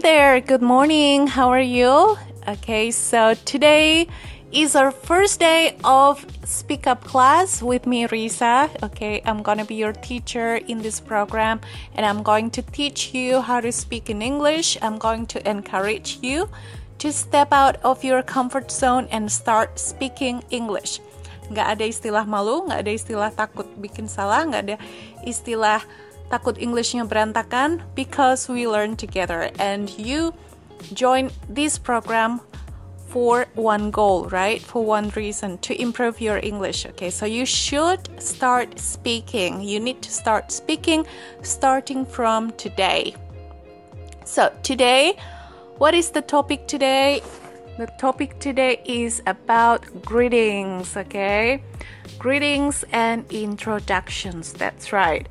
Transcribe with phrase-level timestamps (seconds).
[0.00, 1.26] there, good morning.
[1.26, 2.16] How are you?
[2.48, 4.08] Okay, so today
[4.50, 8.72] is our first day of Speak Up class with me, Risa.
[8.82, 11.60] Okay, I'm gonna be your teacher in this program
[11.94, 14.78] and I'm going to teach you how to speak in English.
[14.80, 16.48] I'm going to encourage you
[16.96, 21.00] to step out of your comfort zone and start speaking English.
[21.52, 24.76] Nggak ada istilah malu, nggak ada istilah takut bikin salah, nggak ada
[25.28, 25.84] istilah
[26.30, 30.32] takut Englishnya berantakan because we learn together and you
[30.94, 32.40] join this program
[33.10, 34.62] for one goal, right?
[34.62, 36.86] For one reason to improve your English.
[36.86, 39.60] Okay, so you should start speaking.
[39.60, 41.04] You need to start speaking
[41.42, 43.14] starting from today.
[44.24, 45.18] So, today,
[45.78, 47.22] what is the topic today?
[47.78, 51.64] The topic today is about greetings, okay?
[52.18, 54.52] Greetings and introductions.
[54.52, 55.26] That's right.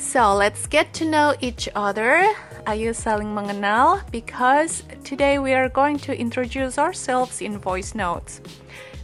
[0.00, 2.24] So let's get to know each other.
[2.66, 8.40] Ayo saling mengenal because today we are going to introduce ourselves in voice notes.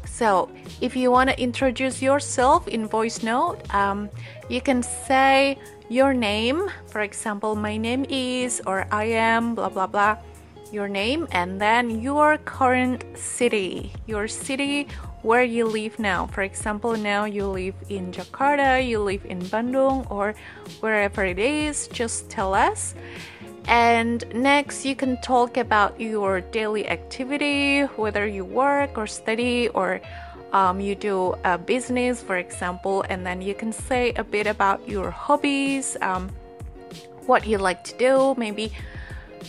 [0.07, 0.49] So
[0.81, 4.09] if you want to introduce yourself in voice note, um,
[4.49, 5.59] you can say
[5.91, 6.73] your name.
[6.87, 10.17] For example, my name is or I am blah blah blah
[10.73, 14.89] your name and then your current city, your city
[15.27, 16.25] where you live now.
[16.27, 20.37] For example, now you live in Jakarta, you live in Bandung, or
[20.79, 22.95] wherever it is, just tell us.
[23.67, 30.01] And next, you can talk about your daily activity, whether you work or study or
[30.53, 34.89] um, you do a business, for example, and then you can say a bit about
[34.89, 36.31] your hobbies, um,
[37.27, 38.71] what you like to do, maybe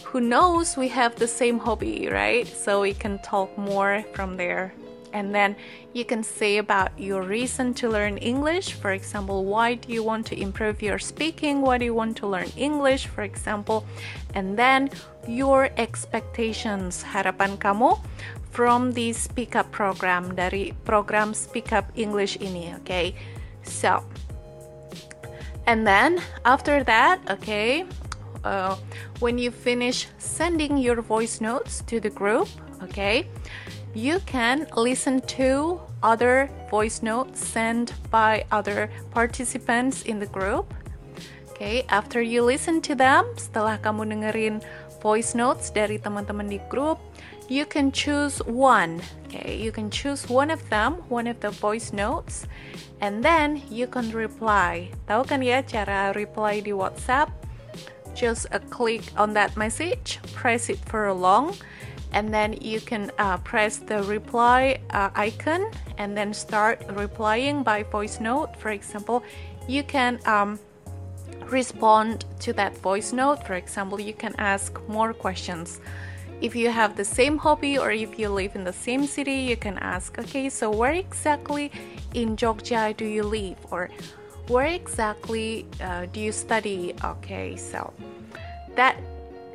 [0.03, 2.47] who knows we have the same hobby, right?
[2.47, 4.73] So we can talk more from there.
[5.13, 5.55] And then
[5.93, 8.73] you can say about your reason to learn English.
[8.73, 11.61] For example, why do you want to improve your speaking?
[11.61, 13.85] Why do you want to learn English, for example?
[14.35, 14.89] And then
[15.27, 17.99] your expectations, harapan kamu
[18.51, 23.13] from the Speak Up program dari program Speak Up English ini, okay?
[23.63, 24.03] So,
[25.67, 27.85] and then after that, okay,
[28.43, 28.75] uh,
[29.19, 32.47] when you finish sending your voice notes to the group,
[32.81, 33.27] okay,
[33.93, 40.73] you can listen to other voice notes sent by other participants in the group.
[41.51, 44.61] Okay, after you listen to them, setelah kamu dengerin
[45.01, 47.01] voice notes dari teman-teman di grup,
[47.49, 49.01] you can choose one.
[49.25, 52.45] Okay, you can choose one of them, one of the voice notes,
[53.01, 54.93] and then you can reply.
[55.09, 57.33] Tahu kan ya cara reply di WhatsApp?
[58.17, 61.55] just a click on that message, press it for a long,
[62.13, 67.83] and then you can uh, press the reply uh, icon and then start replying by
[67.83, 68.55] voice note.
[68.57, 69.23] For example,
[69.67, 70.59] you can um,
[71.51, 73.45] respond to that voice note.
[73.45, 75.79] For example, you can ask more questions.
[76.39, 79.57] If you have the same hobby or if you live in the same city, you
[79.57, 81.71] can ask, okay, so where exactly
[82.13, 83.57] in Jogja do you live?
[83.71, 83.89] Or
[84.47, 86.93] where exactly uh, do you study?
[87.03, 87.91] Okay, so
[88.75, 88.97] that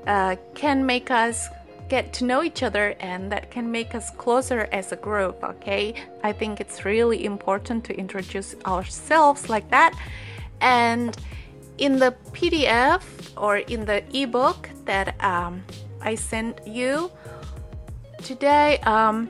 [0.07, 1.49] uh, can make us
[1.93, 5.37] get to know each other and that can make us closer as a group.
[5.45, 5.95] Okay,
[6.25, 9.93] I think it's really important to introduce ourselves like that.
[10.63, 11.15] And
[11.77, 13.03] in the PDF
[13.37, 15.63] or in the ebook that um,
[16.01, 17.13] I sent you
[18.23, 19.29] today, um,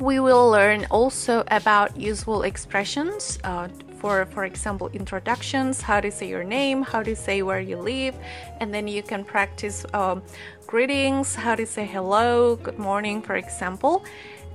[0.00, 3.68] we will learn also about useful expressions uh,
[4.04, 8.14] for for example introductions how to say your name how to say where you live
[8.60, 10.22] and then you can practice um,
[10.66, 14.04] greetings how to say hello good morning for example.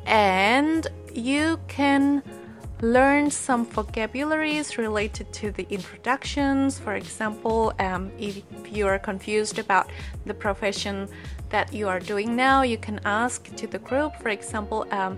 [0.05, 2.21] And you can
[2.81, 6.77] learn some vocabularies related to the introductions.
[6.77, 9.89] For example um, if you are confused about
[10.25, 11.09] the profession
[11.49, 14.15] that you are doing now you can ask to the group.
[14.21, 15.17] For example um,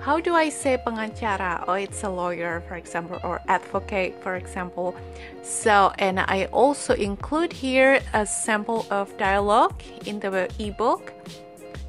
[0.00, 1.64] how do I say pengacara?
[1.66, 4.94] Oh, it's a lawyer, for example, or advocate, for example.
[5.42, 11.12] So, and I also include here a sample of dialogue in the ebook,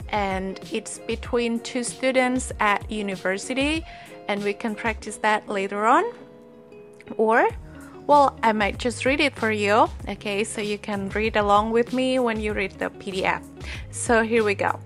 [0.09, 3.83] and it's between two students at university,
[4.27, 6.05] and we can practice that later on.
[7.17, 7.49] Or,
[8.07, 11.91] well, I might just read it for you, okay, so you can read along with
[11.91, 13.43] me when you read the PDF.
[13.91, 14.79] So, here we go.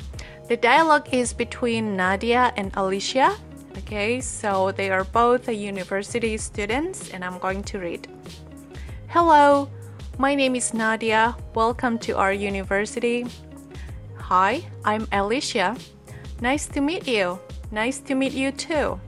[0.50, 3.38] The dialogue is between Nadia and Alicia.
[3.78, 8.08] Okay, so they are both university students, and I'm going to read.
[9.10, 9.70] Hello,
[10.18, 11.38] my name is Nadia.
[11.54, 13.28] Welcome to our university.
[14.18, 15.78] Hi, I'm Alicia.
[16.42, 17.38] Nice to meet you.
[17.70, 19.00] Nice to meet you too.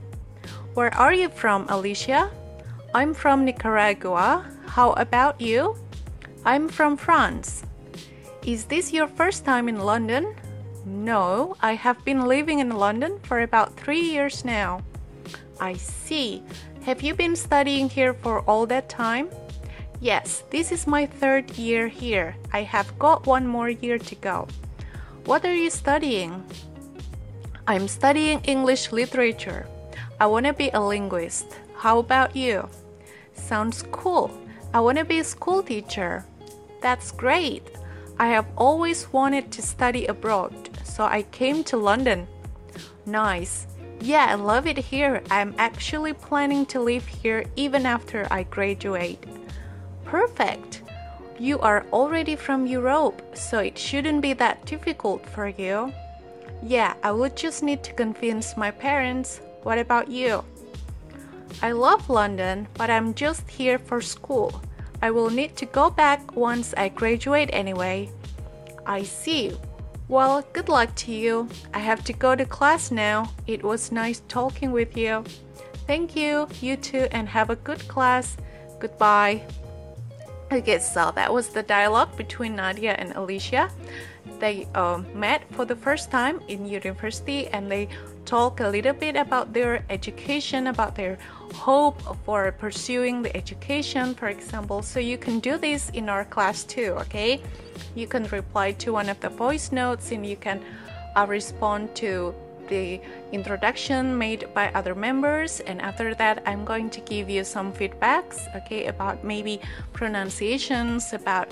[0.74, 2.30] Where are you from, Alicia?
[2.94, 4.46] I'm from Nicaragua.
[4.66, 5.74] How about you?
[6.44, 7.64] I'm from France.
[8.46, 10.36] Is this your first time in London?
[10.84, 14.80] No, I have been living in London for about three years now.
[15.60, 16.42] I see.
[16.84, 19.30] Have you been studying here for all that time?
[20.00, 22.34] Yes, this is my third year here.
[22.52, 24.48] I have got one more year to go.
[25.26, 26.42] What are you studying?
[27.68, 29.68] I'm studying English literature.
[30.18, 31.46] I want to be a linguist.
[31.76, 32.68] How about you?
[33.34, 34.36] Sounds cool.
[34.74, 36.24] I want to be a school teacher.
[36.80, 37.62] That's great.
[38.18, 42.26] I have always wanted to study abroad, so I came to London.
[43.06, 43.66] Nice.
[44.00, 45.22] Yeah, I love it here.
[45.30, 49.24] I'm actually planning to live here even after I graduate.
[50.04, 50.82] Perfect.
[51.38, 55.92] You are already from Europe, so it shouldn't be that difficult for you.
[56.62, 59.40] Yeah, I would just need to convince my parents.
[59.62, 60.44] What about you?
[61.60, 64.60] I love London, but I'm just here for school.
[65.00, 68.10] I will need to go back once I graduate anyway.
[68.86, 69.52] I see.
[70.12, 71.48] Well, good luck to you.
[71.72, 73.32] I have to go to class now.
[73.46, 75.24] It was nice talking with you.
[75.86, 78.36] Thank you, you too, and have a good class.
[78.78, 79.40] Goodbye.
[80.52, 83.70] Okay, so that was the dialogue between Nadia and Alicia.
[84.38, 87.88] They um, met for the first time in university and they
[88.32, 91.18] talk a little bit about their education, about their
[91.52, 94.80] hope for pursuing the education, for example.
[94.80, 97.42] So you can do this in our class too, okay?
[97.94, 100.64] You can reply to one of the voice notes and you can
[101.14, 102.34] uh, respond to
[102.68, 103.02] the
[103.32, 108.38] introduction made by other members and after that i'm going to give you some feedbacks
[108.54, 109.60] okay about maybe
[109.92, 111.50] pronunciations about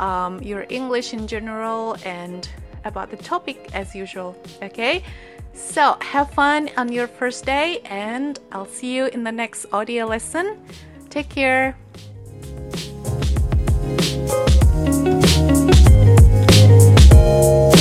[0.00, 2.48] um, your english in general and
[2.86, 4.36] about the topic as usual.
[4.62, 5.02] Okay?
[5.52, 10.06] So, have fun on your first day, and I'll see you in the next audio
[10.06, 10.58] lesson.
[11.10, 11.76] Take care.
[16.56, 17.75] Thank you.